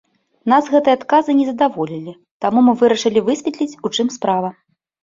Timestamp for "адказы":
0.99-1.35